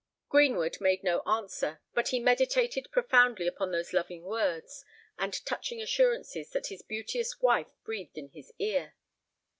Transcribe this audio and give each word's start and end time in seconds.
Greenwood 0.29 0.81
made 0.81 1.03
no 1.03 1.19
answer; 1.27 1.79
but 1.93 2.07
he 2.07 2.19
meditated 2.19 2.91
profoundly 2.91 3.45
upon 3.45 3.71
those 3.71 3.93
loving 3.93 4.23
words 4.23 4.83
and 5.19 5.45
touching 5.45 5.79
assurances 5.79 6.49
that 6.53 6.65
his 6.69 6.81
beauteous 6.81 7.39
wife 7.39 7.75
breathed 7.83 8.17
in 8.17 8.29
his 8.29 8.51
ear. 8.57 8.95